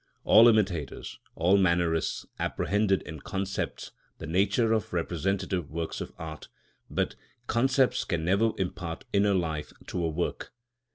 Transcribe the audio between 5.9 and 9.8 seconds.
of art; but concepts can never impart inner life